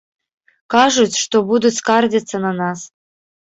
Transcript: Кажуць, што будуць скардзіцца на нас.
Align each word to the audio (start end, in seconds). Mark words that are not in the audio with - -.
Кажуць, 0.73 1.19
што 1.23 1.35
будуць 1.51 1.73
скардзіцца 1.81 2.37
на 2.47 2.51
нас. 2.63 2.79